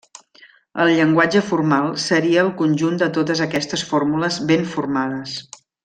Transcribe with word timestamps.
El 0.85 0.89
llenguatge 0.99 1.41
formal 1.49 1.91
seria 2.05 2.41
el 2.45 2.49
conjunt 2.63 2.97
de 3.03 3.11
totes 3.19 3.47
aquestes 3.49 3.85
fórmules 3.93 4.41
ben 4.55 4.67
formades. 4.77 5.39